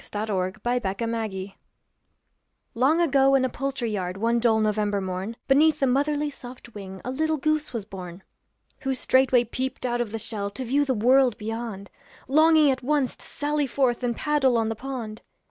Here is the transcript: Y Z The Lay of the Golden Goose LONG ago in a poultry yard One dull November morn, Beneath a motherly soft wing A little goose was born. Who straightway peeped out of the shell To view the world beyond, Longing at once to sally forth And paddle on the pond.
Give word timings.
Y 0.01 0.03
Z 0.03 0.09
The 0.13 0.33
Lay 0.33 0.47
of 0.77 0.81
the 0.81 0.95
Golden 0.97 1.29
Goose 1.29 1.51
LONG 2.73 3.01
ago 3.01 3.35
in 3.35 3.45
a 3.45 3.49
poultry 3.49 3.91
yard 3.91 4.17
One 4.17 4.39
dull 4.39 4.59
November 4.59 4.99
morn, 4.99 5.35
Beneath 5.47 5.79
a 5.79 5.85
motherly 5.85 6.31
soft 6.31 6.73
wing 6.73 7.01
A 7.05 7.11
little 7.11 7.37
goose 7.37 7.71
was 7.71 7.85
born. 7.85 8.23
Who 8.79 8.95
straightway 8.95 9.43
peeped 9.43 9.85
out 9.85 10.01
of 10.01 10.11
the 10.11 10.17
shell 10.17 10.49
To 10.49 10.65
view 10.65 10.85
the 10.85 10.95
world 10.95 11.37
beyond, 11.37 11.91
Longing 12.27 12.71
at 12.71 12.81
once 12.81 13.15
to 13.17 13.25
sally 13.27 13.67
forth 13.67 14.01
And 14.01 14.15
paddle 14.17 14.57
on 14.57 14.69
the 14.69 14.75
pond. 14.75 15.21